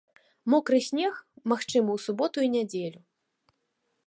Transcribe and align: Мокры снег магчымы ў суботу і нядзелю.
Мокры 0.53 0.79
снег 0.87 1.13
магчымы 1.53 1.91
ў 1.99 2.05
суботу 2.07 2.37
і 2.49 2.53
нядзелю. 2.55 3.01